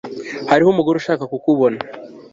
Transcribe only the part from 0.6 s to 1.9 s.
umugore ushaka kukubona